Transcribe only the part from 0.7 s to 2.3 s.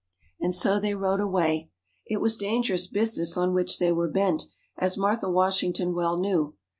they rode away. It